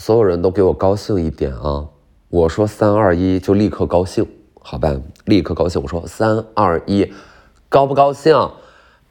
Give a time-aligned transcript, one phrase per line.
[0.00, 1.86] 所有人都给我高兴一点啊！
[2.30, 4.26] 我说三二一就立刻高兴，
[4.58, 4.98] 好吧？
[5.26, 5.78] 立刻高兴。
[5.82, 7.12] 我说三二一，
[7.68, 8.34] 高不高兴？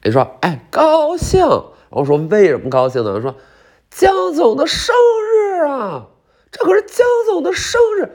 [0.04, 1.42] 你说哎高兴。
[1.42, 3.14] 然后说为什么高兴呢？
[3.14, 3.36] 他说
[3.92, 4.96] 江总的生
[5.32, 6.08] 日啊，
[6.50, 8.10] 这可是江总的生日。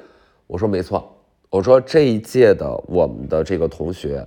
[0.49, 1.17] 我说没错，
[1.51, 4.27] 我说这一届的我们的这个同学，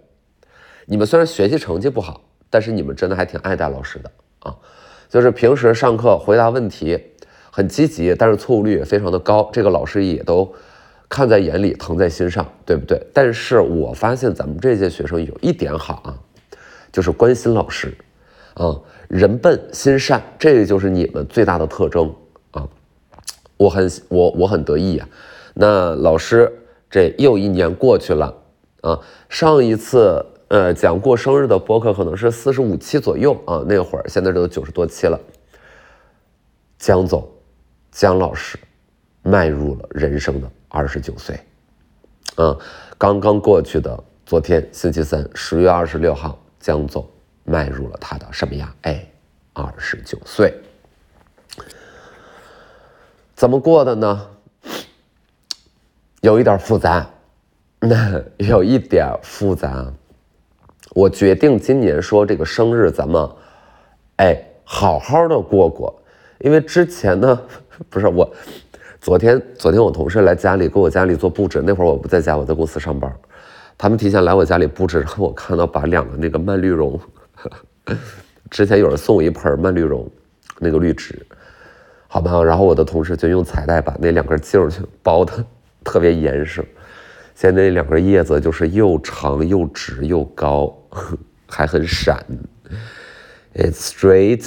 [0.86, 4.10] 你们虽然学习成绩不好，但是你们真的还挺爱戴老师的
[4.40, 4.56] 啊，
[5.10, 6.98] 就是平时上课回答问题。
[7.58, 10.48] 很积极，但是错误率也非常的高，这个老师也都
[11.10, 13.02] 看在眼里，疼在心上，对不对？
[13.12, 16.14] 但是我发现咱们这届学生有一点好啊，
[16.92, 17.92] 就是关心老师，
[18.54, 22.14] 啊，人笨心善，这就是你们最大的特征
[22.52, 22.70] 啊，
[23.58, 25.10] 我很我我很得意啊。
[25.56, 26.56] 那老师
[26.92, 28.32] 这又一年过去了
[28.82, 29.00] 啊，
[29.30, 35.20] 上一次呃讲过生日的播客可能是四十五期左右啊，那会儿现在都九十多期了，
[36.78, 37.28] 江总。
[37.98, 38.60] 姜老师
[39.24, 41.36] 迈入了人生的二十九岁，
[42.36, 42.56] 嗯，
[42.96, 47.04] 刚刚过去的昨天星期三十月二十六号，姜总
[47.44, 48.72] 迈入了他的什么呀？
[48.84, 49.04] 哎，
[49.52, 50.54] 二十九岁，
[53.34, 54.30] 怎么过的呢？
[56.22, 57.10] 有一点复杂，
[57.80, 59.92] 那 有一点复杂。
[60.92, 63.28] 我决定今年说这个生日，咱们
[64.18, 66.00] 哎好好的过过，
[66.42, 67.42] 因为之前呢。
[67.90, 68.30] 不是我，
[69.00, 73.12] 昨天昨天我同事来家里给我家里做布置，那会儿我不在家，我在公司上班，
[73.78, 77.00] 他们提前来我家里布置，然后我看到把两个那个蔓绿绒，
[78.50, 80.10] 之前有人送我一盆蔓绿绒，
[80.60, 81.24] 那个绿植，
[82.08, 85.46] 好吧，然后我的同事就用彩带把那两根茎去包的
[85.84, 86.66] 特别严实，
[87.36, 90.76] 现在那两根叶子就是又长又直又高，
[91.46, 92.26] 还很闪
[93.54, 94.46] ，It's straight,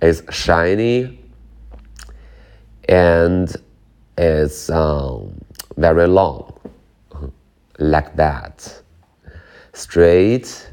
[0.00, 1.10] it's shiny.
[2.92, 3.48] And
[4.18, 5.32] it's um,
[5.78, 6.52] very long,
[7.78, 8.82] like that.
[9.72, 10.68] Straight,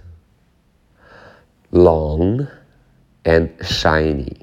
[1.72, 2.46] long,
[3.24, 4.36] and shiny.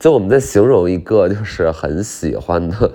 [0.00, 2.92] 就我们在形容一个就是很喜欢的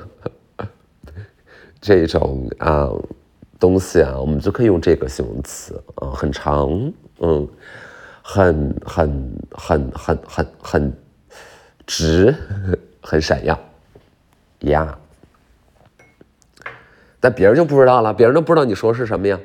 [1.80, 2.90] 这种啊
[3.60, 6.70] 东西啊，我们就可以用这个形容词啊，很长，
[7.20, 7.48] 嗯，
[8.22, 10.94] 很很很很很很。
[11.94, 12.34] 直，
[13.02, 13.60] 很闪耀，
[14.60, 14.98] 呀！
[17.20, 19.38] 但别人就不知道了，别人都不知道你说是什么呀？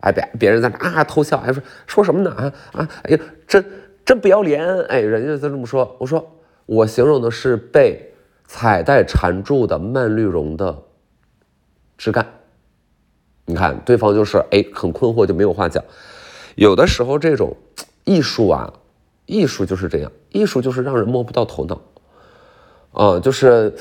[0.00, 2.30] 哎，别别人在那啊偷笑，还说说什么呢？
[2.32, 2.88] 啊啊！
[3.04, 3.18] 哎呀，
[3.48, 3.64] 真
[4.04, 4.62] 真不要脸！
[4.88, 5.96] 哎，人家就这么说。
[5.98, 6.30] 我说
[6.66, 8.12] 我形容的是被
[8.44, 10.82] 彩带缠住的蔓绿绒的
[11.96, 12.26] 枝干。
[13.46, 15.82] 你看，对方就是哎很困惑，就没有话讲。
[16.56, 17.56] 有的时候这种
[18.04, 18.70] 艺术啊。
[19.30, 21.80] 艺术就是这样，艺术就是让人摸不到头脑，
[22.92, 23.72] 啊，就是，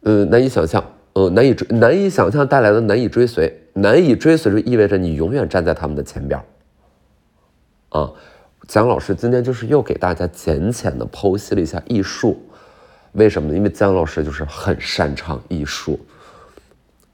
[0.00, 0.82] 呃，难以想象，
[1.12, 6.42] 呃，难以追，难以想象带来的难以追随，难以追随就意味着你永远站在他们的前边
[7.90, 8.10] 啊，
[8.66, 12.40] 姜老师今天就是又给大家浅浅的剖析了一下艺术，
[13.12, 13.50] 为什么？
[13.50, 13.56] 呢？
[13.56, 16.00] 因为姜老师就是很擅长艺术，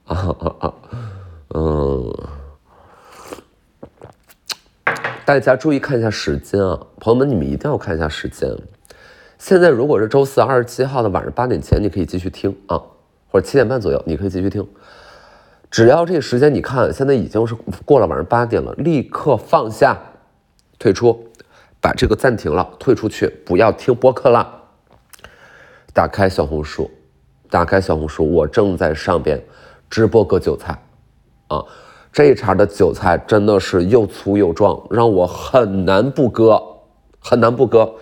[0.05, 0.73] 啊啊啊，
[1.53, 2.13] 嗯。
[5.25, 8.47] 大家注意看一下时间啊，朋友们，你们一定要看一下时间。
[9.39, 12.79] 现在如果是周四二十七号的晚上八点前，你可以继续听啊，
[13.31, 14.67] 或者七点半左右，你可以继续听。
[15.71, 17.55] 只要这个时间你看，现在已经是
[17.85, 19.99] 过了晚上八点了，立刻放下，
[20.77, 21.27] 退出，
[21.81, 24.47] 把这个暂停了，退出去，不要听播客了。
[25.91, 26.91] 打开小红书，
[27.49, 29.43] 打开小红书，我正在上边
[29.89, 30.79] 直播割韭菜
[31.47, 31.65] 啊。
[32.15, 36.63] 这一茬的韭菜真的是又粗又壮，让我很难不割，
[37.19, 37.93] 很难不割。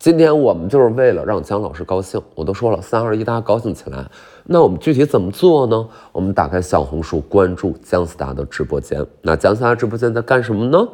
[0.00, 4.04] 今天我们就是为了让姜老师高兴，我都说了三二一，大家高兴起来。
[4.46, 5.88] 那我们具体怎么做呢？
[6.10, 9.06] 我们打开小红书，关注姜思达的直播间。
[9.20, 10.88] 那姜思达直播间在干什么呢？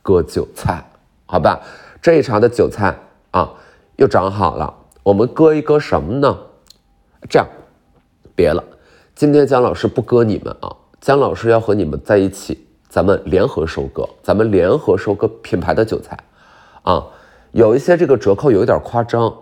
[0.00, 0.88] 割韭菜，
[1.26, 1.60] 好吧？
[2.00, 2.96] 这一茬的韭菜
[3.32, 3.52] 啊，
[3.96, 4.72] 又长好了。
[5.02, 6.38] 我们割一割什么呢？
[7.28, 7.48] 这样，
[8.36, 8.62] 别了，
[9.16, 10.70] 今天姜老师不割你们啊。
[11.00, 16.18] 姜老师要和你们在一起，咱们联合收割，咱们联合收割品牌的韭菜，
[16.82, 17.04] 啊，
[17.52, 19.32] 有一些这个折扣有一点夸张，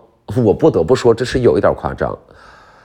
[0.43, 2.17] 我不得不说这是有一点夸张。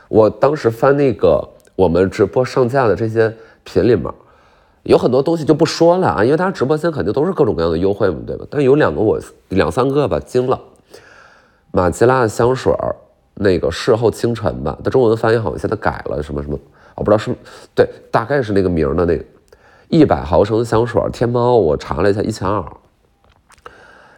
[0.09, 1.47] 我当时翻那个
[1.77, 3.35] 我们直播上架的这些
[3.65, 4.11] 品里面，
[4.85, 8.47] 有很多东西就不说了啊，因为大家直播间肯定都是各种各样的优惠嘛，对吧？
[8.51, 10.59] 但有两个我两三个吧惊了，
[11.71, 12.73] 马吉拉的香水
[13.35, 16.59] 那个事后清晨吧，它中文翻译好像现在改了什么什么。
[17.01, 17.35] 我不知道是
[17.75, 19.25] 对，大概是那个名的那个
[19.89, 22.63] 一百毫升香水，天猫我查了一下一千二，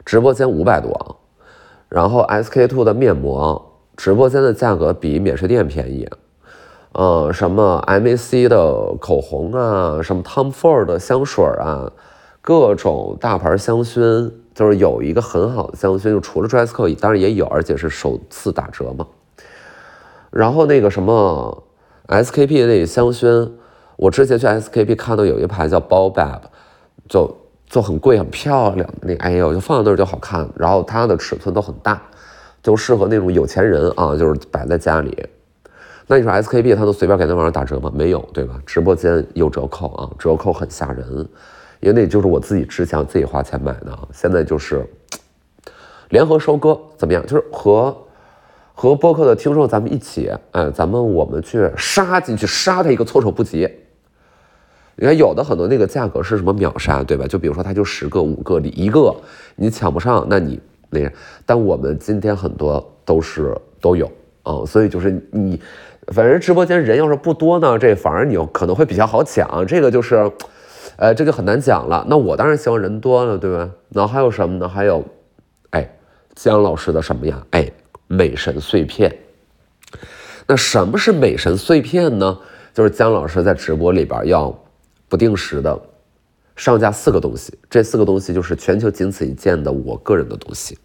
[0.05, 1.17] 直播间五百多，
[1.89, 6.09] 然后 SK two 的面膜直播间的价格比免税店便宜。
[6.95, 11.91] 呃，什么 MAC 的口红啊，什么 Tom Ford 的香水啊，
[12.41, 19.07] 各种大牌香薰，就是有一个很好的香薰，就除了 Dress Code，当然也有，而且是首次打折嘛。
[20.31, 21.63] 然后那个什么
[22.09, 23.51] SKP 那个香薰，
[23.97, 26.41] 我之前去 SKP 看到有一排叫 Baobab，
[27.09, 27.35] 就
[27.67, 30.49] 就很贵很漂亮那，哎呦，就放在那儿就好看。
[30.57, 32.03] 然后它的尺寸都很大，
[32.63, 35.27] 就适合那种有钱人啊，就是摆在家里。
[36.09, 37.91] 那你说 SKP 他能随便给那玩意儿打折吗？
[37.95, 38.61] 没有，对吧？
[38.67, 41.07] 直播间有折扣啊，折扣很吓人，
[41.81, 43.97] 因为那就是我自己之前自己花钱买的。
[44.13, 44.85] 现在就是
[46.11, 47.25] 联合收割，怎么样？
[47.25, 47.97] 就是和
[48.75, 53.69] 和播客的听众咱们一起，哎，咱们我们去杀进去，杀他一个措手不及。
[54.97, 57.27] 你看有的很多那个价格是什么秒杀，对吧？
[57.27, 59.15] 就比如说他就十个五个里一个
[59.57, 60.61] 你抢不上，那你
[60.91, 61.11] 那，
[61.47, 64.11] 但我们今天很多都是都有
[64.43, 65.61] 啊，所以就是你。
[66.09, 69.65] 反正直播间人要是不多呢，这反而你可能会比较好抢。
[69.65, 70.29] 这个就是，
[70.97, 72.05] 呃，这就很难讲了。
[72.09, 73.71] 那我当然希望人多了，对吧？
[73.91, 74.69] 然后还有什么呢？
[74.69, 75.01] 还有，
[75.71, 75.89] 哎，
[76.35, 77.41] 姜老师的什么呀？
[77.51, 77.71] 哎，
[78.13, 79.17] 美神碎片。
[80.47, 82.39] 那什么是美神碎片呢？
[82.75, 84.55] 就是姜老师在直播里边要
[85.09, 85.81] 不定时的
[86.55, 90.77] 上架四个东西，这四个东西就是全球仅此一见的我个人的东西。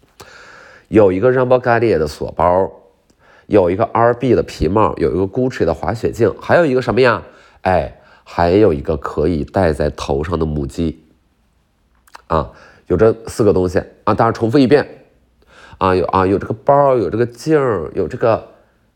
[0.88, 2.72] 有一个让包盖列的锁包。
[3.46, 7.22] 有一个 RB 的皮帽，有一个 Gucci 的滑雪镜，还有一个什么呀？
[7.62, 11.02] 哎，还有一个可以戴在头上的母鸡。
[12.26, 12.52] 啊，
[12.88, 14.97] 有这四个东西啊，大家重复一遍。
[15.78, 17.58] 啊，有啊，有这个包，有这个镜，
[17.94, 18.48] 有这个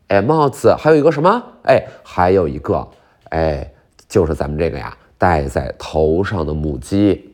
[0.07, 1.43] 哎帽子，还有一个什么？
[1.63, 2.87] 哎，还有一个
[3.29, 3.73] 哎，
[4.07, 7.29] 就是咱们这个呀，戴在头上的母鸡。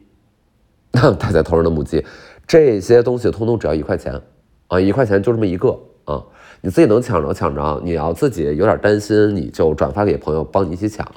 [1.20, 2.04] 戴在头上的母鸡，
[2.48, 4.20] 这些东西通通只要一块钱
[4.68, 6.24] 啊，一块钱就这么一个啊。
[6.62, 11.08] 你自己能抢着抢着，你要自己有点担心，你就转发给朋友帮你一起抢，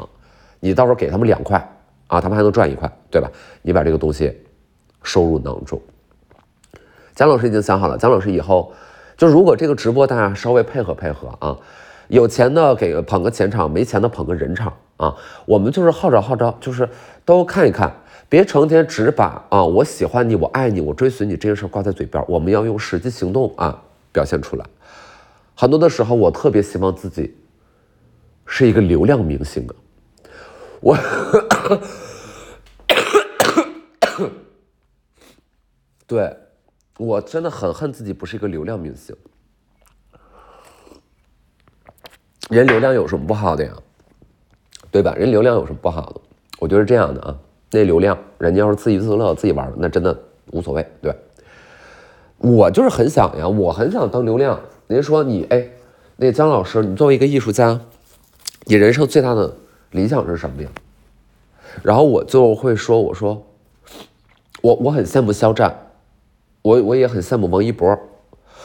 [0.61, 1.59] 你到时候给他们两块
[2.07, 3.31] 啊，他们还能赚一块，对吧？
[3.63, 4.39] 你把这个东西
[5.03, 5.81] 收入囊中。
[7.23, 8.73] 蒋老师已经想好了，蒋老师以后
[9.17, 11.57] 就如果这个直播大家稍微配合配合啊，
[12.09, 15.15] 有钱的给捧个钱场，没钱的捧个人场啊，
[15.47, 16.89] 我们就是号召号召，就是
[17.25, 17.95] 都看一看，
[18.29, 23.81] 别成天只把啊我喜欢你，我爱你，我追随你这件事挂在嘴边，我们要用实际行动啊
[24.11, 24.67] 表现出来。
[25.55, 27.37] 很多的时候，我特别希望自己
[28.47, 29.71] 是一个流量明星啊！
[30.81, 30.99] 我，
[36.09, 36.37] 对，
[36.99, 39.15] 我真的很恨自己不是一个流量明星。
[42.49, 43.73] 人流量有什么不好的呀？
[44.91, 45.15] 对吧？
[45.15, 46.21] 人流量有什么不好的？
[46.59, 47.39] 我觉得是这样的啊，
[47.71, 50.17] 那流量，人家要是自娱自乐、自己玩那真的
[50.51, 51.17] 无所谓，对
[52.37, 54.61] 我就是很想呀，我很想当流量。
[54.87, 55.67] 您说你哎，
[56.17, 57.81] 那姜老师，你作为一个艺术家，
[58.65, 59.57] 你人生最大的
[59.93, 60.69] 理想是什么呀？
[61.83, 63.47] 然后我就会说，我说，
[64.61, 65.75] 我我很羡慕肖战，
[66.63, 67.99] 我我也很羡慕王一博，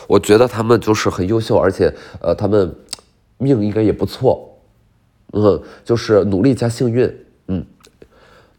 [0.08, 2.74] 我觉得他们就是很优秀，而且呃，他们
[3.38, 4.58] 命应该也不错，
[5.34, 7.66] 嗯，就是努力加幸运，嗯，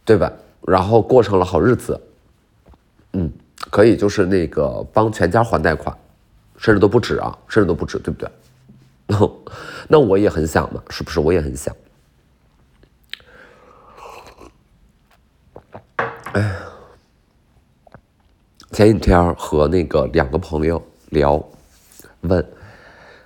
[0.05, 0.33] 对吧？
[0.67, 2.01] 然后过上了好日子，
[3.13, 3.33] 嗯，
[3.71, 5.97] 可以就是那个帮全家还贷款。
[6.61, 8.29] 甚至都不止啊，甚至都不止，对不对？
[9.87, 11.21] 那我也很想嘛，是不是？
[11.21, 11.73] 我也很想。
[16.33, 16.57] 哎，
[18.73, 21.43] 前几天和那个两个朋友聊，
[22.21, 22.45] 问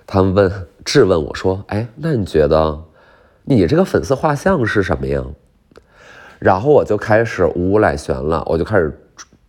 [0.06, 2.82] 他们问质问我说：“哎，那你觉得
[3.44, 5.22] 你这个粉丝画像是什么呀？”
[6.38, 8.98] 然后我就开始无来旋了，我就开始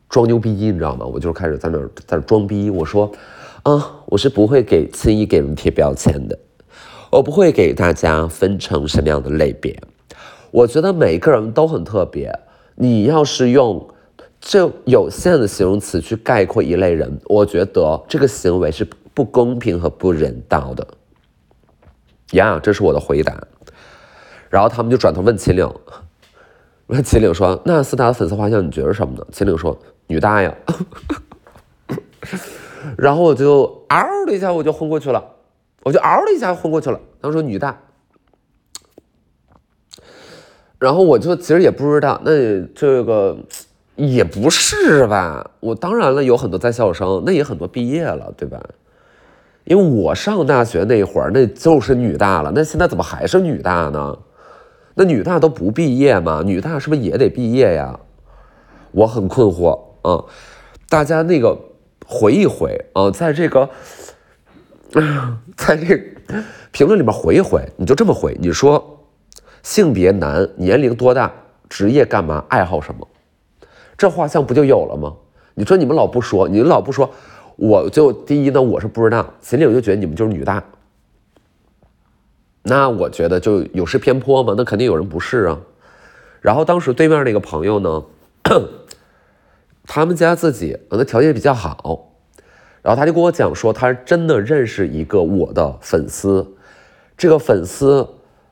[0.09, 1.05] 装牛逼，你知道吗？
[1.05, 3.11] 我就开始在那在那装逼，我说。
[3.63, 6.37] 啊，我是不会给轻易给人贴标签的，
[7.09, 9.81] 我不会给大家分成什么样的类别。
[10.51, 12.37] 我觉得每一个人都很特别。
[12.75, 13.87] 你要是用
[14.45, 20.85] 这有限的形容词去概括一类人，我觉得这个行为是不公平和不人道的。
[22.33, 23.41] 呀，这是我的回答。
[24.49, 25.67] 然后他们就转头问秦岭，
[26.87, 30.53] 问秦岭说：“那四大的粉丝画像你觉得什么呢？”秦岭说：“女大呀。”
[32.97, 35.23] 然后我就嗷的一下，我就昏过去了，
[35.83, 36.99] 我就嗷的一下昏过去了。
[37.21, 37.79] 他们说女大，
[40.79, 43.37] 然后我就其实也不知道，那这个
[43.95, 45.51] 也不是吧？
[45.59, 48.61] 我当然了，有很多在校生，那也很多毕业了，对吧？
[49.65, 52.51] 因为我上大学那会儿，那就是女大了。
[52.53, 54.17] 那现在怎么还是女大呢？
[54.95, 56.41] 那女大都不毕业吗？
[56.45, 57.99] 女大是不是也得毕业呀？
[58.91, 60.23] 我很困惑啊！
[60.89, 61.57] 大家那个。
[62.05, 63.67] 回一回啊，在这个
[65.55, 68.99] 在这个评论里面回一回，你就这么回，你说
[69.63, 71.31] 性别男，年龄多大，
[71.69, 73.07] 职业干嘛，爱好什么，
[74.03, 75.13] 这画像不就有了吗？
[75.53, 77.09] 你说你们老不说，你们老不说，
[77.55, 80.61] 我就第一呢，我是不知道，心里我就觉得你们就是女大，
[82.63, 85.57] 那我觉得就有失偏颇嘛，那肯定有人不是啊。
[86.41, 88.03] 然后当时对面那个朋友呢，
[89.87, 92.11] 他们家自己可能条件比较好。
[92.81, 96.45] 然后他就跟我讲说，他真的认识一个我的粉丝，
[97.15, 98.05] 这个粉丝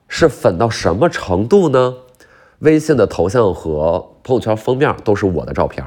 [0.08, 1.98] 是粉到什么程度呢？
[2.62, 5.86] 微信的头像和朋友圈封面都是我的照片，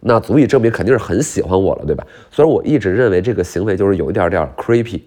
[0.00, 2.06] 那足以证明肯定是很喜欢我了，对吧？
[2.30, 5.02] 虽然我一直认为这个行为就是有一点点 creepy，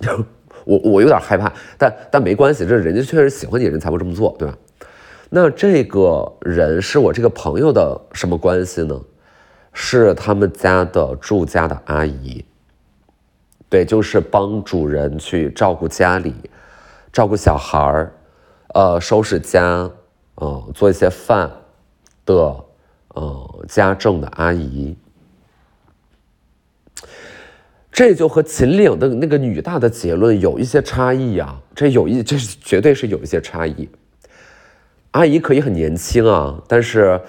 [0.64, 4.56] 我我有点害怕，但但没关系，这人家确实喜欢你，人才会这么做，对吧？
[5.30, 9.00] 那这个人是我这个朋友的什么关系呢？
[9.72, 12.44] 是他们家的住家的阿姨，
[13.70, 16.34] 对，就是帮主人去照顾家里，
[17.10, 18.12] 照顾小孩儿，
[18.74, 19.90] 呃，收拾家，
[20.42, 21.48] 呃，做一些饭
[22.26, 22.64] 的，
[23.14, 24.96] 呃，家政的阿姨。
[27.92, 33.88] 这就和秦岭的那个女大的结论有一些差异呀，这有一，这绝对是有一些差异。
[35.12, 37.20] 阿姨可以很年轻啊，但是。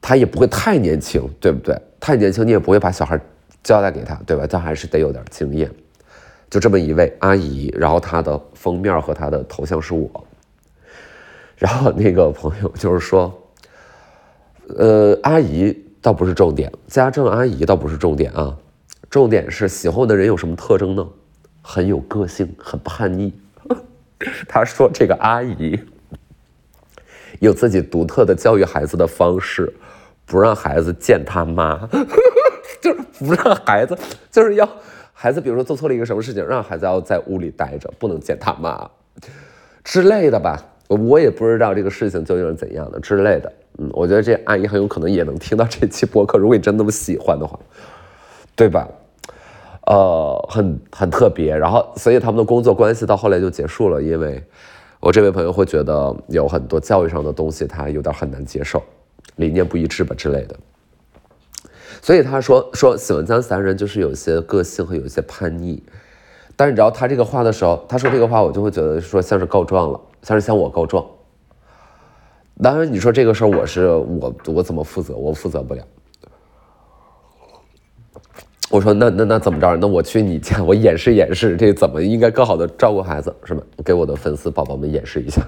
[0.00, 1.76] 她也不会太年轻，对不对？
[1.98, 3.20] 太年轻你也不会把小孩
[3.64, 4.46] 交代给他，对吧？
[4.46, 5.68] 他还是得有点经验。
[6.48, 10.08] 就这么一位阿姨，然后她的封面和她的头像是我。
[11.58, 13.36] 然后那个朋友就是说，
[14.76, 18.56] 呃，阿姨倒不是重点，家政阿姨倒不是重点啊，
[19.10, 21.06] 重点是喜欢的人有什么特征呢？
[21.60, 23.34] 很有个性，很叛逆。
[24.48, 25.78] 他说这个阿姨
[27.40, 29.74] 有自己独特的教育孩子的方式。
[30.30, 31.88] 不让孩子见他妈，
[32.82, 33.96] 就是不让孩子，
[34.30, 34.68] 就是要
[35.14, 38.90] 孩子，比如说做错了一个什么事情，让孩子要在屋里待着，不能见他妈
[39.82, 40.62] 之类的吧。
[40.88, 43.52] 我也不知道这个事情究竟是怎样的之类的。
[43.78, 47.58] 嗯，我觉得这阿姨很有可能也能听到这期播客，如果你真那么喜欢的话，
[48.56, 48.88] 对吧？
[49.86, 51.56] 呃，很很特别。
[51.56, 54.42] 然后，所以他们的工作关系到后来就结束了，因为
[55.00, 58.82] 我这位朋友会觉得有很多教育上的东西他有点很难接受。
[59.36, 60.56] 理念不一致吧之类的，
[62.02, 65.80] 所以他说说喜欢江三人就是有些个性和有些叛逆，
[66.56, 71.04] 但是你知道他这个话的时候，他说这个话我就会觉得说像是告状了，像是向我告状。
[72.62, 75.14] 当然你说这个事儿我是我我怎么负责？
[75.14, 75.82] 我负责不了。
[78.70, 79.76] 我说那那那怎么着？
[79.76, 83.62] 那我去你家，我演示演示这怎么应该更好的照顾孩子是吧？
[83.84, 85.40] 给我的粉丝宝宝们演示一下。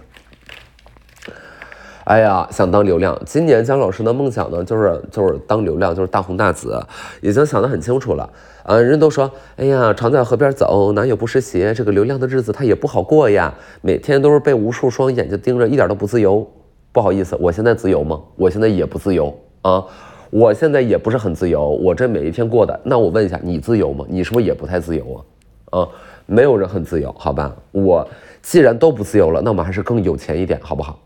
[2.04, 3.18] 哎呀，想当流量。
[3.24, 6.80] 今年姜老师的梦想呢，就是就是当流量，就是大红大紫，
[7.20, 8.28] 已经想得很清楚了。
[8.62, 11.74] 啊，人都说，哎呀，常在河边走，哪有不湿鞋？
[11.74, 13.52] 这个流量的日子他也不好过呀，
[13.82, 16.46] 每天都是被无数双眼睛盯着，一点都不自由。
[16.92, 18.20] 不好意思，我现在自由吗？
[18.36, 19.84] 我现在也不自由啊，
[20.30, 21.68] 我现在也不是很自由。
[21.68, 24.04] 我这每一天过的，那我问一下，你自由吗？
[24.08, 25.24] 你是不是也不太自由
[25.70, 25.80] 啊？
[25.80, 25.88] 啊，
[26.26, 27.54] 没有人很自由，好吧？
[27.70, 28.06] 我
[28.42, 30.98] 既然都不自由了，那我们还是更有钱一点，好不好？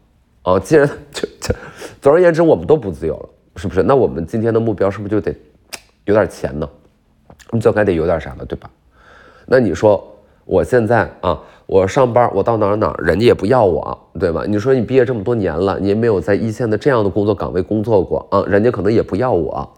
[0.45, 1.55] 哦，既然 就就，
[2.01, 3.83] 总而言之，我们都不自由了，是不是？
[3.83, 5.35] 那我们今天的目标是不是就得
[6.05, 6.69] 有点钱呢？
[7.51, 8.71] 你就该得有点啥了，对吧？
[9.47, 10.03] 那你说
[10.45, 14.45] 我现在啊，我上班，我到哪儿哪儿，人家也不要我，对吧？
[14.47, 19.69] 你说你毕业这么多年了，你也没有在一线的这样的工作岗位工作过啊，人家可能也不要我。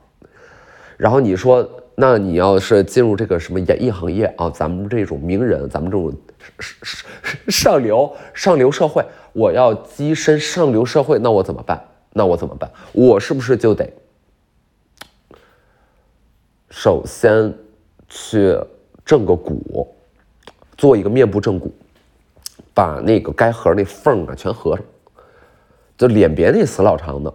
[0.96, 6.14] 然后你说，那你要是进入这个什么演艺行业啊，咱们这种名人，咱们这种
[6.60, 7.08] 上
[7.48, 9.02] 上流上流社会。
[9.32, 11.82] 我要跻身上流社会，那我怎么办？
[12.12, 12.70] 那我怎么办？
[12.92, 13.90] 我是不是就得
[16.68, 17.52] 首先
[18.08, 18.58] 去
[19.02, 19.94] 正个骨，
[20.76, 21.74] 做一个面部正骨，
[22.74, 24.84] 把那个该合那缝啊全合上，
[25.96, 27.32] 就脸别那死老长的，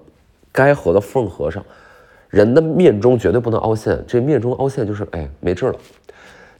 [0.51, 1.65] 该合的缝合上。
[2.31, 5.75] 人的面中绝对不能凹陷，这面中凹陷就是哎没治了。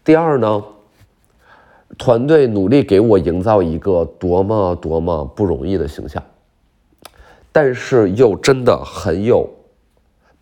[0.04, 0.64] 第二呢？
[1.98, 6.24] 团队努力给我营造一个多么多么不容易的形象，
[7.52, 9.46] 但是又真的很有，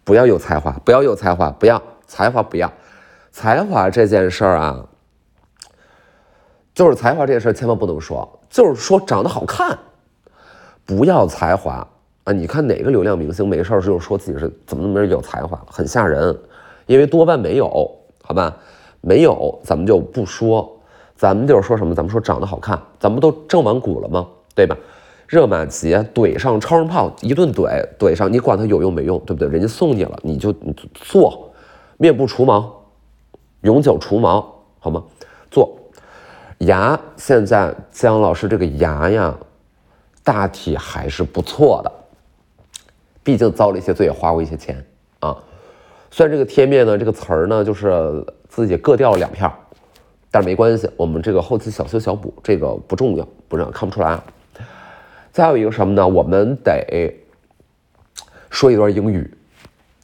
[0.03, 2.71] 不要有才华，不要有才华，不要才华，不要
[3.31, 4.85] 才华这件事儿啊，
[6.75, 9.75] 就是才华这件事儿千万不能说，就是说长得好看，
[10.85, 11.85] 不要才华
[12.31, 16.37] 你看哪个流量明星没事儿就是说自己是怎么那么有才华，很吓人，
[16.85, 17.69] 因为多半没有，
[18.23, 18.55] 好吧？
[19.01, 20.69] 没有咱们就不说。
[21.15, 21.93] 咱们就是说什么？
[21.93, 24.25] 咱们说长得好看，咱们都正完股了吗？
[24.55, 24.77] 对吧？
[25.27, 29.47] 热玛吉怼上超声炮一顿怼，怼上你管它有用没用，对不对？
[29.47, 30.53] 人家送你了，你就
[30.93, 31.51] 做，
[31.97, 32.73] 面部除毛，
[33.61, 35.03] 永久除毛好吗？
[35.51, 35.77] 做
[36.59, 39.37] 牙，现在姜老师这个牙呀，
[40.23, 41.91] 大体还是不错的，
[43.29, 44.83] 毕竟遭了一些罪，也花过一些钱
[45.19, 45.37] 啊。
[46.09, 49.47] 虽然这个贴面呢，这个词儿呢，就是自己各掉了两片
[50.31, 54.19] 但是没关系，我们这个后期小修小补，这个不重要，不重要，看不出来。
[55.31, 56.07] 再有一个什么呢？
[56.07, 57.15] 我们得
[58.49, 59.31] 说一段英语。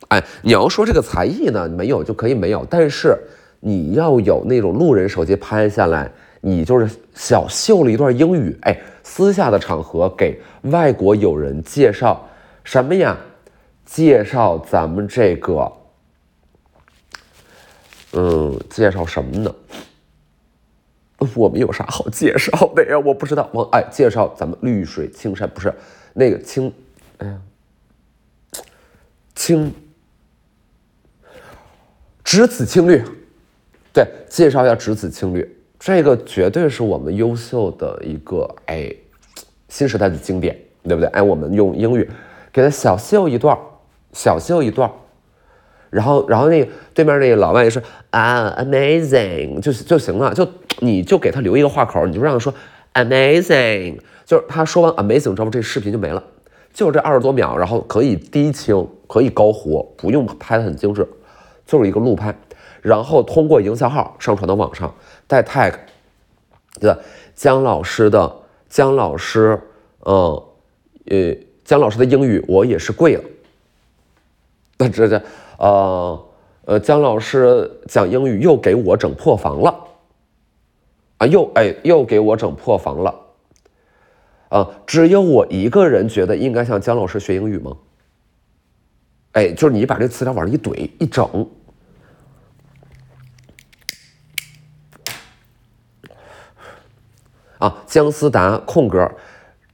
[0.10, 3.17] 哎，你要说这个才艺呢，没有就可以没有，但是
[3.60, 8.55] 你要有那种路人手机拍下来，你就是小秀了一段英语。
[8.62, 12.24] 哎，私下的场合给外国友人介绍
[12.65, 13.17] 什么呀？
[13.86, 15.72] 介绍咱们这个，
[18.13, 19.55] 嗯，介绍什么呢？
[21.36, 22.98] 我们有啥好介绍的呀？
[23.00, 23.48] 我不知道。
[23.53, 25.74] 我哎，介绍咱们绿水青山，不是
[26.13, 26.74] 那个青，
[27.19, 27.41] 哎呀，
[29.36, 29.72] 青。
[32.24, 33.03] 只此青绿，
[33.93, 38.91] 对，介绍一下只此青绿，这个绝对是我们优秀的一个哎，
[39.69, 41.07] 新时代的经典，对不对？
[41.10, 42.10] 哎，我们用英语
[42.55, 43.57] 给他小秀一段，
[44.13, 44.89] 小秀一段，
[45.89, 50.47] 然后，然后那对面那个老外也是啊，amazing，就就行了，就
[50.79, 52.53] 你就给他留一个话口，你就让他说
[52.93, 56.24] amazing，就是他说完 amazing 之后，这视频就没了，
[56.74, 61.05] 就这二十多秒，然后可以低清，可以高糊，不用拍的很精致。
[61.65, 62.33] 就是一个路拍，
[62.81, 64.95] 然后通过营销号上传到网上，
[65.27, 65.74] 带 tag，
[66.79, 66.95] 对？
[67.33, 68.33] 姜老师的
[68.69, 69.59] 姜老师，
[70.05, 70.41] 嗯，
[71.09, 71.35] 呃，
[71.65, 73.24] 姜老师的英语我也是跪了。
[74.77, 75.22] 那这这，
[75.57, 76.27] 呃
[76.65, 79.88] 呃，姜老师讲英语又给我整破防了，
[81.17, 83.15] 啊，又哎又给我整破防了，
[84.50, 87.75] 啊，只有我一个人觉得应该向姜老师学英语吗？
[89.31, 91.50] 哎，就是你把这词条往上一怼一整，
[97.60, 99.10] 啊，姜思达空格，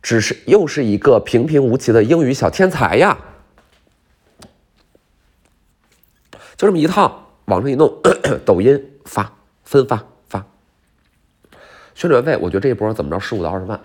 [0.01, 3.17] 只是又是一个平平无奇的英语小天才呀，
[6.57, 7.93] 就这么一套，往上一弄，
[8.45, 9.31] 抖音发
[9.63, 10.45] 分发发，
[11.95, 13.79] 宣传费，我觉得这一波怎么着十五到二十万，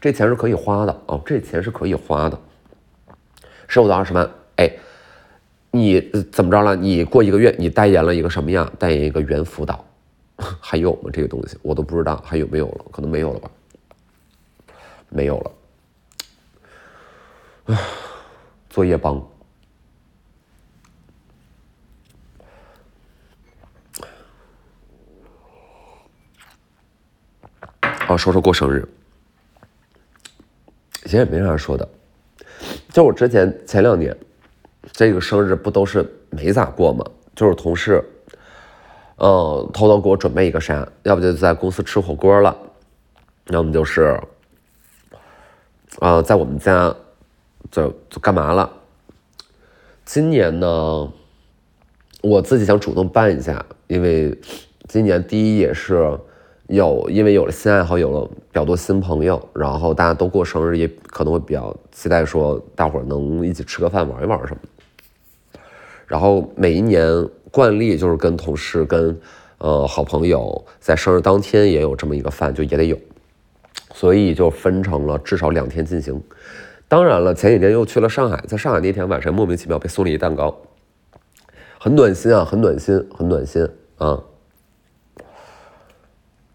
[0.00, 2.38] 这钱是可以花的哦，这钱是可以花的，
[3.68, 4.70] 十五到二十万，哎。
[5.72, 6.00] 你
[6.32, 6.74] 怎么着了？
[6.74, 8.68] 你过一个月，你代言了一个什么样？
[8.76, 9.84] 代言一个猿辅导，
[10.58, 11.10] 还有吗？
[11.12, 13.48] 这个东西我都不知道还有没有了，可能没有了吧？
[15.10, 15.38] 没有
[17.66, 17.76] 了。
[18.70, 19.22] 作业帮。
[28.06, 28.88] 好，说说过生日，
[31.02, 31.88] 其实也没啥说的，
[32.88, 34.16] 就我之前前两年。
[34.92, 37.04] 这个生日不都是没咋过吗？
[37.36, 38.02] 就是同事，
[39.16, 42.56] 嗯，偷偷给我准备一个啥，要不就在公司吃火锅了，
[43.48, 44.18] 要么就是，
[45.98, 46.94] 啊，在我们家，
[47.70, 48.70] 就就干嘛了？
[50.04, 51.12] 今年呢，
[52.22, 54.36] 我自己想主动办一下，因为
[54.88, 56.18] 今年第一也是
[56.68, 64.60] 有，因为有了新爱好，有了比较多新朋友，然后大家都过生日，也可能会比较期待说大伙儿能一起吃个饭，玩一玩什么。
[66.06, 69.20] 然后每一年惯例就是跟同事、跟
[69.58, 72.98] 呃好朋友在生日当天也有这么一个饭，就也得有，
[73.92, 76.22] 所以就分成了至少两天进行。
[76.88, 80.56] 当然了，前几天又去了上海，在上海那天晚上莫名其妙被送了一蛋糕，
[81.78, 84.20] 很暖心啊，很暖心，很暖心啊。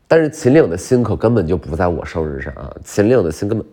[0.07, 3.67] 但是秦岭的心可根本就不在我生日上啊，秦岭的心根本，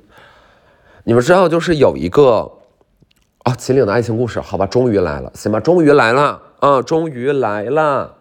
[1.05, 2.51] 你们知道就是有一个。
[3.44, 8.14] 啊，秦岭的爱情故事，好吧，终于来了，行吧，终于来了啊，终于来了。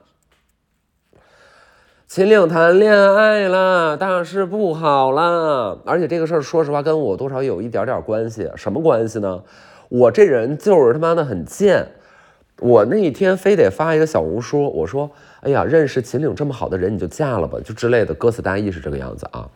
[2.13, 8.51] 秦岭谈恋爱了，大事不好了，而且这个事儿，说实话，跟我多少有一点点关系。
[8.57, 9.41] 什么关系呢？
[9.87, 11.87] 我这人就是他妈的很贱，
[12.59, 19.47] 我那一天非得发一个小红书，我说，哎呀，认识秦岭这么好的人，你就嫁了吧，就之类的，歌词大意是这个样子啊。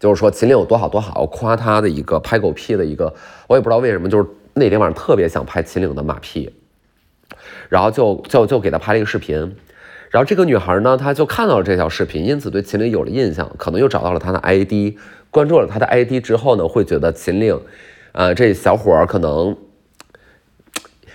[0.00, 3.14] 就是说秦岭有多好多好，夸他的一个拍狗屁的一个，
[3.46, 6.52] 我也不知道为什么，就是那天晚上特别想拍秦岭的马屁，
[7.68, 9.54] 然后就就就给他拍了一个视频，
[10.10, 14.96] 然后这个女孩呢，她就看到了这条视频，因此对秦岭有了印象，可能又找到了他的 ID，
[15.30, 17.60] 关注了他的 ID 之后呢，会觉得秦岭，
[18.12, 19.56] 呃，这小伙可能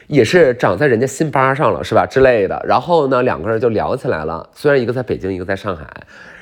[0.08, 5.88] 也是长在人家心巴上了，是吧之类的，然后呢，两个人就聊起来了，虽然一个在北京，一个在上海。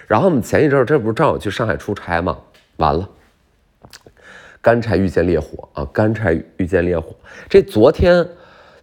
[0.08, 2.38] 然后我们前一阵儿，这不是正好去上海出差吗？
[2.76, 3.08] 完了，
[4.62, 5.88] 干柴遇见烈火啊！
[5.94, 7.16] 干柴遇见烈火。
[7.48, 8.28] 这昨天，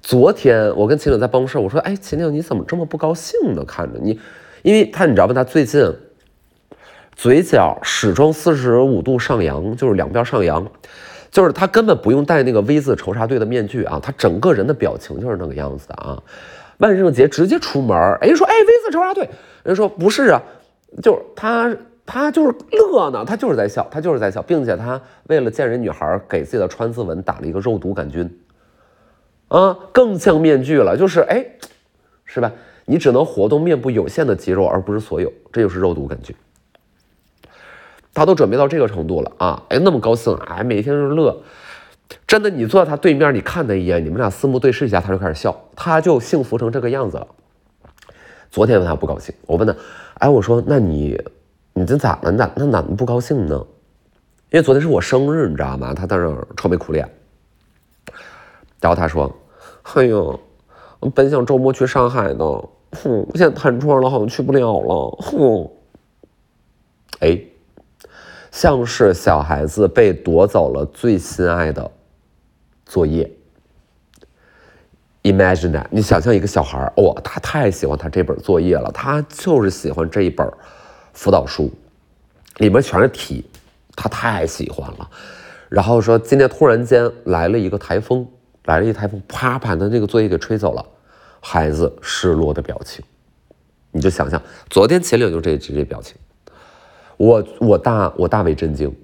[0.01, 3.65] 昨天我跟秦岭在办公室，我说：“哎，秦岭，你怎么这么不高兴呢？
[3.65, 4.19] 看着你，
[4.63, 5.35] 因为他你知道吗？
[5.35, 5.93] 他最近
[7.15, 10.67] 嘴角始终四十五度上扬，就是两边上扬，
[11.31, 16.23] 就是他根本不用戴那个 V 字仇杀队的面具啊，他整个人的表情就是那个样子的啊。
[16.79, 19.29] 万圣节直接出门，哎，说哎 V 字仇杀队，
[19.65, 20.43] 人说不是啊，
[21.03, 21.77] 就是他。
[22.11, 28.27] 他就是乐呢，他就是在笑，他就是在笑，并且他为了见人女孩，给自己的川字纹打了一个肉毒杆菌，
[29.49, 31.45] 啊，更像面具了，就是哎，
[32.25, 32.53] 是吧？
[32.87, 36.35] 你只能活动面部有限的肌肉，而不是所有，这就是肉毒杆菌。
[38.15, 41.43] 他都准备到这个程度了啊，哎，那么高兴，哎，每天就是乐，
[42.27, 47.27] 真的，你坐在他对面，你看他一眼，你们俩四目对视一下，他就开始笑，他就幸福成这个样子了。
[48.51, 49.75] 昨天问他不高兴，我问他，
[50.15, 51.21] 哎，我说那你。
[51.75, 52.33] 你这咋了？
[52.33, 53.55] 咋那咋不高兴呢？
[54.51, 55.95] 因为昨天是我生日，你知道吗？
[55.95, 57.09] 他在那愁眉苦脸。
[58.81, 59.31] 然后他说
[59.95, 60.39] ：“哎呦，
[61.01, 62.45] 我本想周末去上海的，
[62.93, 65.71] 哼，现在弹窗了，好像去不了了。”哼，
[67.21, 67.41] 哎，
[68.51, 71.91] 像是小孩子被夺走了最心爱的
[72.87, 73.31] 作业。
[75.23, 80.51] Imagine that，你想象一个小孩哇，他太喜欢他这本作业了，他就是喜欢这一本。
[81.15, 81.69] 辅导书
[82.59, 83.45] 里面全是题，
[83.97, 85.11] 他太喜欢了。
[85.69, 88.25] 然后说今天突然间来了一个台风，
[88.69, 90.85] 来了一台风，啪把他那个作业给吹走了。
[91.41, 93.03] 孩子失落的表情，
[93.93, 96.17] 你就想象昨天秦岭就这这这表情，
[97.17, 98.95] 我我大我大为震惊，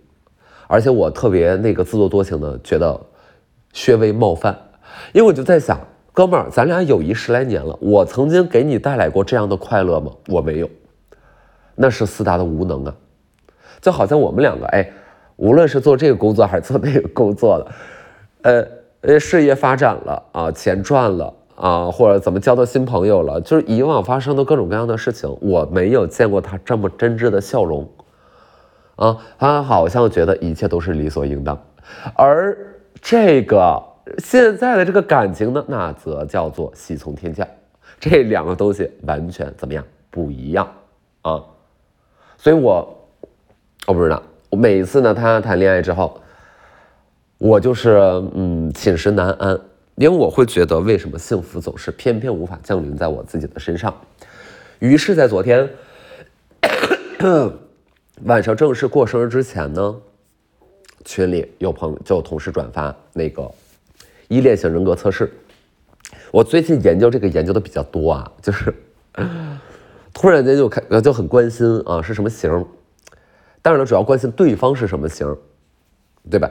[0.67, 3.01] 而且我特别那个自作多情的觉得
[3.87, 4.55] 略微冒犯，
[5.13, 5.81] 因为我就在想，
[6.13, 10.13] 哥们儿，咱俩友谊十来年了，我曾经给你带来过这样的快乐吗？
[10.27, 10.69] 我没有。
[11.77, 12.95] 那是四大的无能啊，
[13.81, 14.93] 就好像我们两个，哎，
[15.37, 17.73] 无论是做这个工作还是做那个工作的，
[18.43, 18.69] 呃
[19.07, 27.87] 呃，事业发展了啊，钱赚了啊，或者怎么交到新朋友了，就是以往发生的各种各样的事情，我没有见过他这么真挚的笑容，
[28.97, 31.63] 啊，他好像觉得一切都是理所应当，
[32.17, 32.57] 而
[33.03, 33.83] 这个
[34.17, 37.47] 现在的这个感情呢，那则叫做喜从天降，
[38.01, 39.85] 这两个东西完全怎么样？
[40.11, 40.67] 不一样
[41.21, 41.43] 啊？
[42.39, 43.07] 所以，我
[43.87, 46.19] 我不知道，我每一次呢，他谈恋爱之后，
[47.39, 47.99] 我就是
[48.35, 49.61] 嗯寝食难安，
[49.97, 53.95] 因为我会觉得为什么幸福总是偏偏无法降临在我自己的身上。
[54.79, 55.69] 于是，在昨天
[58.25, 59.97] 晚上正式过生日之前呢，
[61.05, 63.51] 群里有朋友就同事转发那个
[64.29, 65.33] 依恋型人格测试。
[66.31, 68.73] 我最近研究这个研究的比较多啊，就是。
[70.15, 72.65] 突然间就开就很关心啊，是什么型？
[73.61, 75.37] 但是呢，主要关心对方是什么型，
[76.31, 76.49] 对吧？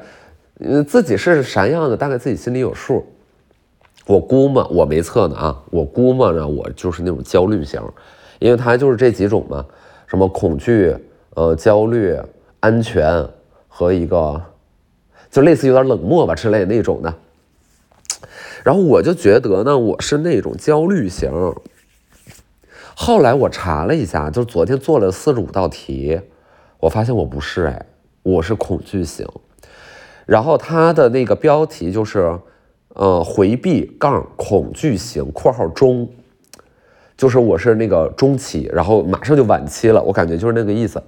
[0.60, 3.06] 嗯，自己是啥样的，大概自己心里有数。
[4.06, 7.82] 我估摸，我没测呢啊，我估摸着我就是那种焦虑型，
[8.40, 9.66] 因为他就是这几种嘛，
[10.08, 10.96] 什么恐惧、
[11.36, 12.16] 呃焦虑、
[12.60, 13.28] 安全
[13.68, 14.42] 和一个
[15.32, 17.14] 就类似有点冷漠吧之类那种的。
[18.64, 21.32] 然后我就觉得呢，我是那种焦虑型。
[22.96, 26.22] 后来我查了一下，就昨天做了四十五道题，
[26.80, 27.86] 我发现我不是哎，
[28.22, 29.26] 我是恐惧型。
[30.26, 32.40] 然后它的那个标题就是，
[32.90, 36.10] 呃，回避杠恐惧型（括号中），
[37.18, 41.02] 就是我是那个中期，然后马上就晚期了，我感觉就是那个意思。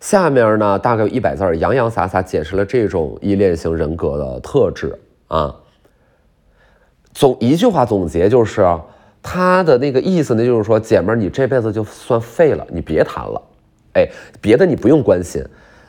[0.00, 5.54] 下面呢，大概有一百字，洋洋洒洒解释了这种依恋型人格的特质啊。
[7.12, 8.66] 总一句话总结就是。
[9.26, 13.40] 他的那个意思呢，就是说，姐们，你这辈子就算废了，你别谈了，
[13.94, 14.06] 哎，
[14.38, 15.42] 别的你不用关心，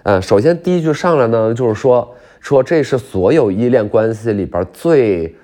[0.06, 5.36] 嗯，首先第一句上来呢，就是说，说这是所有依恋关系里边最，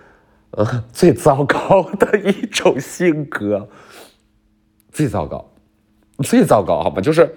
[0.52, 3.67] 呃， 最糟糕的一种性格，
[4.91, 5.52] 最糟糕，
[6.19, 7.34] 最糟糕，好吧，就是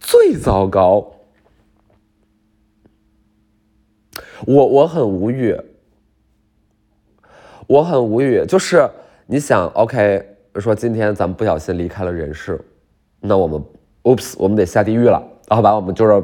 [0.00, 1.12] 最糟糕，
[4.46, 5.56] 我我很无语，
[7.68, 8.90] 我很无语，就是。
[9.32, 12.60] 你想，OK，说今天咱们不小心离开了人世，
[13.20, 13.64] 那我们
[14.02, 16.22] ，Oops，我们得下地狱了，然后吧，我们就是，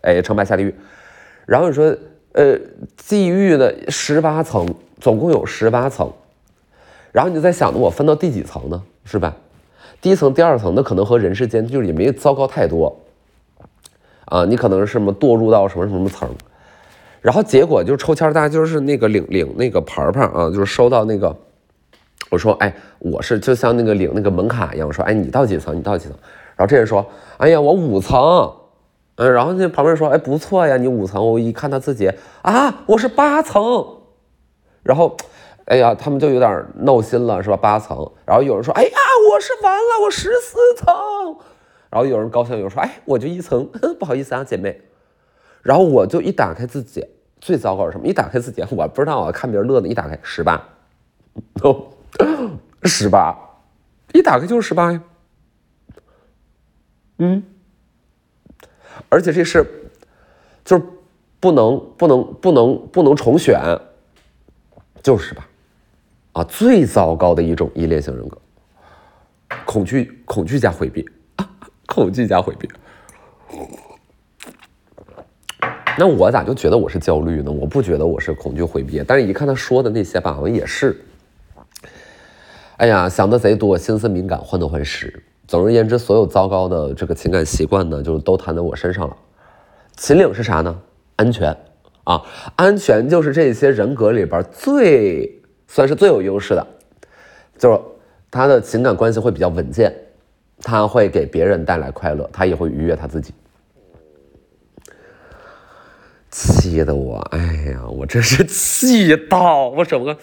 [0.00, 0.74] 哎，成败下地狱。
[1.44, 1.94] 然后你说，
[2.32, 2.58] 呃，
[3.06, 4.66] 地狱的十八层，
[4.98, 6.10] 总共有十八层。
[7.12, 8.82] 然后你就在想，我分到第几层呢？
[9.04, 9.36] 是吧？
[10.00, 12.98] 第一层、第二层，那可能和人世间就是也没糟糕太多。
[14.24, 16.26] 啊，你可能是什么堕入到什么什么层，
[17.20, 21.36] 然后结果就抽签，大家就是那个领领那个牌牌啊，就是收到那个。
[22.30, 25.76] 我说，哎，我是就像那个领那个门卡一样，我说，哎，你到几层？
[25.76, 26.16] 你到几层？
[26.56, 27.04] 然后这人说，
[27.36, 28.50] 哎呀，我五层。
[29.22, 31.24] 嗯，然后那旁边说，哎，不错呀，你五层。
[31.24, 32.10] 我一看他自己
[32.42, 33.62] 啊，我是八层。
[34.82, 35.16] 然后，
[35.66, 37.56] 哎呀，他们就有点闹心了，是吧？
[37.56, 38.10] 八层。
[38.26, 38.90] 然后有人说，哎呀，
[39.30, 40.92] 我是完了，我十四层。
[41.88, 43.68] 然后有人高兴，有人说，哎，我就一层，
[44.00, 44.80] 不好意思啊，姐妹。
[45.62, 47.06] 然后我就一打开自己，
[47.40, 48.08] 最糟糕是什么？
[48.08, 50.60] 一打开自己，我不知道啊，看别人乐的，一打开十八，
[51.62, 51.86] 哦，
[52.82, 53.38] 十八，
[54.12, 55.00] 一打开就是十八呀。
[57.18, 57.44] 嗯，
[59.12, 59.62] 而且这是，
[60.64, 60.82] 就是
[61.38, 63.60] 不能不能不能不能重选，
[65.02, 65.46] 就是吧，
[66.32, 68.38] 啊，最糟糕的一种依恋型人格，
[69.66, 71.06] 恐惧恐惧加回避，
[71.86, 72.66] 恐惧加回避。
[75.98, 77.52] 那我咋就觉得我是焦虑呢？
[77.52, 81.04] 我不觉得我是恐惧回避，但是一看他说的那些吧，好像也是。
[82.78, 85.22] 哎呀，想的贼多，心思敏感，患得患失。
[85.52, 89.14] 总而言之，所有糟糕的这个情感习惯呢，就都摊在我身上了。
[89.98, 90.80] 秦岭是啥呢？
[91.16, 91.54] 安全
[92.04, 92.22] 啊，
[92.56, 96.66] 安全就是这些人格里边最算是最有优势的，
[97.58, 97.78] 就是
[98.30, 99.94] 他的情感关系会比较稳健，
[100.62, 103.34] 他会给别人带来快乐，他也会愉悦他自己。
[106.30, 107.38] 气得我，哎
[107.72, 110.16] 呀，我真是气到我整个，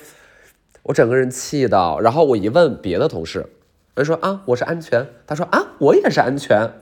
[0.81, 1.99] 我整个人气到。
[1.99, 3.45] 然后我一问别的同事，
[3.95, 5.07] 人说啊，我是安全。
[5.27, 6.73] 他说啊，我也是安全，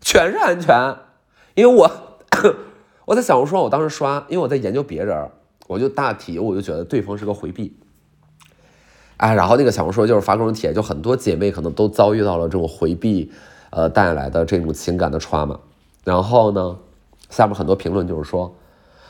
[0.00, 0.96] 全是安全。
[1.54, 1.90] 因为我
[3.04, 5.30] 我在小红书，我当时刷，因为我在研究别人，
[5.66, 7.78] 我就大体我就觉得对方是个回避。
[9.18, 13.32] 哎，然后那个小红书就是发各种帖，就很多姐妹可能都遭遇到了这种回避，
[13.70, 15.58] 呃带来的这种情感的 trauma。
[16.04, 16.78] 然后呢？
[17.28, 18.56] 下面很多评论就是说，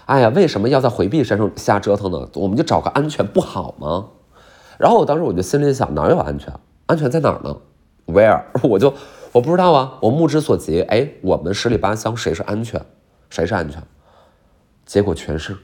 [0.06, 2.28] 哎呀，为什么要在回避身上瞎折腾呢？
[2.34, 4.08] 我们就找个安全不好吗？
[4.76, 6.52] 然后我当时我就心里想，哪有安全？
[6.88, 7.56] 安全在哪儿呢
[8.06, 8.44] ？Where？
[8.66, 8.94] 我就
[9.32, 9.98] 我不知道啊。
[10.00, 12.84] 我目之所及，哎，我们十里八乡谁是安全？
[13.28, 13.82] 谁是安全？
[14.86, 15.56] 结果全是。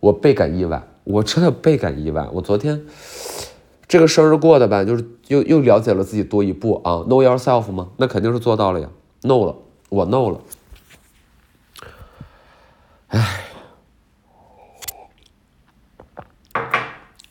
[0.00, 2.28] 我倍感意外，我真的倍感意外。
[2.34, 2.84] 我昨天
[3.88, 7.00] 这个生日过的吧，就是又又了解了自己多一步啊。
[7.08, 7.88] Know yourself 吗？
[7.96, 8.90] 那肯定是做到了呀。
[9.22, 9.56] Know 了，
[9.88, 10.40] 我 Know 了。
[13.08, 13.44] 唉，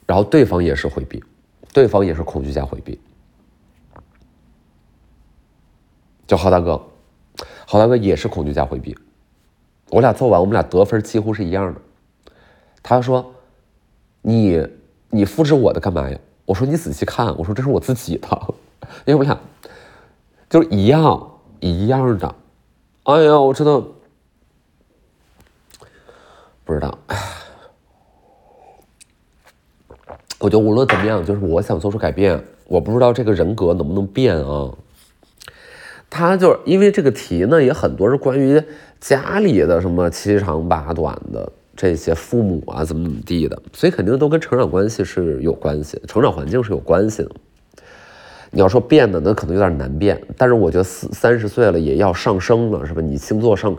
[0.07, 1.23] 然后对方也是回避，
[1.73, 2.99] 对方也是恐惧加回避。
[6.27, 6.81] 叫郝大哥，
[7.67, 8.97] 郝大哥也是恐惧加回避。
[9.89, 11.81] 我俩做完，我们俩得分几乎是一样的。
[12.81, 13.33] 他说
[14.21, 14.67] ：“你
[15.09, 18.55] 你复制我的干嘛呀？”我说：“你仔细看。”我说：“这是我自己的。
[19.05, 19.37] ”因为我俩
[20.49, 22.35] 就是一样一样的。
[23.03, 23.83] 哎呀，我真的。
[26.65, 26.97] 不知道，
[30.39, 34.71] 我觉得无论怎么样，就是我想做出改变，我不知道这个人格能不能变啊。
[36.09, 38.61] 他就是因为这个题呢，也很多是关于
[38.99, 47.31] 家里的什么七长八短的这些父母啊，怎么怎么地的，所以肯定都跟成长关系是有关系，成长环境是有关系的。
[48.51, 50.21] 你要说变的，那可能有点难变。
[50.37, 53.01] 但是我觉得四三十岁了也要上升了，是吧？
[53.01, 53.75] 你星座上，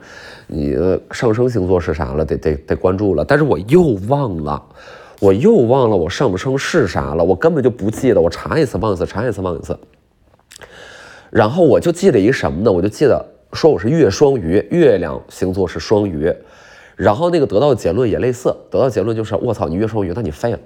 [0.48, 2.24] 你的上升星座是啥了？
[2.24, 3.24] 得得得关注了。
[3.24, 4.60] 但是我又忘了，
[5.24, 7.24] 我又忘了我上不升是啥了。
[7.24, 9.78] 我根本就不记得，我查一次忘一次，查一次忘一次。
[11.30, 12.70] 然后我就记得一什么呢？
[12.70, 16.30] 我就记得说我是月双鱼，月亮星座是双鱼。
[16.94, 20.58] 然后那个得到结论也类似，得到结论就是我操，你月双鱼，那你废了。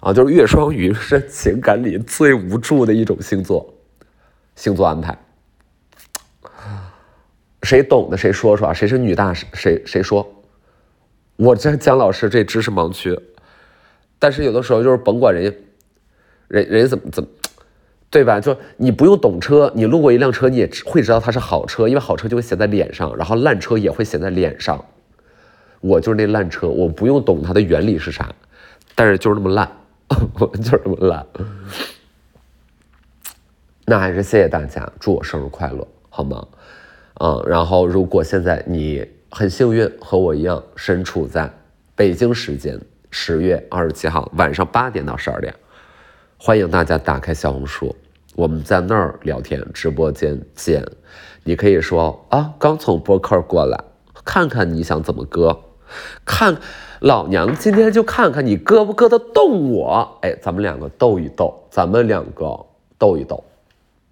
[0.00, 3.72] 啊，就是月双鱼 是情感里最无助的一种星座，
[4.56, 5.16] 星座安排，
[7.62, 8.74] 谁懂的谁说说啊？
[8.74, 9.32] 谁是女大？
[9.32, 10.28] 谁谁说？
[11.36, 13.18] 我这姜老师这知识盲区，
[14.18, 15.56] 但是有的时候就是甭管人家，
[16.48, 17.28] 人人家怎么怎么，
[18.10, 18.40] 对吧？
[18.40, 24.84] 就你不用懂车，你路过一辆车，你也会知道它是好车，因为好车就会写在脸上，然后烂车也会写在脸上。
[25.80, 28.34] 我就是那烂车，我不用懂它的原理是啥，
[28.94, 29.70] 但是就是那么烂。
[30.38, 31.26] 我 就是那么烂，
[33.84, 36.46] 那还是谢谢大家，祝我生日快乐，好吗？
[37.14, 41.52] 嗯，然后如果现在你很幸运和我一样身处在
[41.96, 42.80] 北京时间
[43.18, 45.52] 十月二十七号晚上八点到十二点，
[46.36, 47.96] 欢迎大家打开小红书，
[48.34, 50.84] 我们在那儿聊天，直播间见。
[51.42, 53.82] 你可以说啊，刚从播客过来，
[54.22, 55.58] 看看你想怎么割，
[56.26, 56.58] 看。
[57.00, 62.66] 老娘今天就看看你割不割得动我，哎，咱们两个斗一斗，咱们两个
[62.98, 63.42] 斗一斗，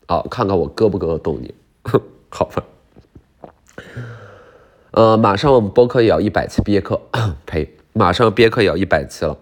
[0.06, 1.54] 啊，看看我割不割得动你，
[2.30, 2.64] 好吧？
[4.92, 7.00] 呃，马上我们播客也要一百期毕业课，
[7.44, 9.38] 呸，马上毕业课也要一百期了，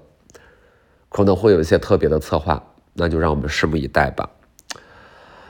[1.09, 2.63] 可能会有一些特别的策划，
[2.93, 4.29] 那就让我们拭目以待吧。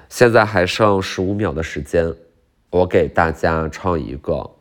[0.09, 2.15] 现在还剩十五秒的时间，
[2.71, 4.53] 我给大家唱一个。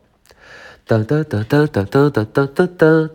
[0.84, 3.08] 哒哒哒哒哒哒哒哒哒哒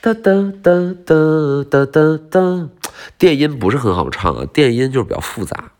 [0.00, 2.68] 哒哒哒哒哒哒哒哒。
[3.16, 5.70] 电音不是很好唱啊，电音就是比较复杂。